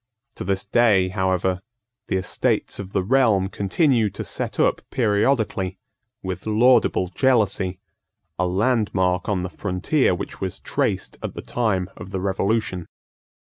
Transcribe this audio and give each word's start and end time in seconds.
To 0.33 0.43
this 0.43 0.65
day, 0.65 1.09
however, 1.09 1.61
the 2.07 2.15
Estates 2.15 2.79
of 2.79 2.91
the 2.91 3.03
Realm 3.03 3.49
continue 3.49 4.09
to 4.09 4.23
set 4.23 4.59
up 4.59 4.81
periodically, 4.89 5.77
with 6.23 6.47
laudable 6.47 7.09
jealousy, 7.09 7.79
a 8.39 8.47
landmark 8.47 9.29
on 9.29 9.43
the 9.43 9.49
frontier 9.51 10.15
which 10.15 10.41
was 10.41 10.57
traced 10.57 11.17
at 11.21 11.35
the 11.35 11.43
time 11.43 11.87
of 11.95 12.09
the 12.09 12.19
Revolution. 12.19 12.87